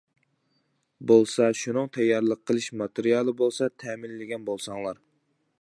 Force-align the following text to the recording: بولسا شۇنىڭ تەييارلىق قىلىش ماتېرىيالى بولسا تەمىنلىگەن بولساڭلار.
بولسا 1.11 1.49
شۇنىڭ 1.59 1.91
تەييارلىق 1.99 2.43
قىلىش 2.53 2.71
ماتېرىيالى 2.83 3.37
بولسا 3.43 3.71
تەمىنلىگەن 3.85 4.49
بولساڭلار. 4.53 5.07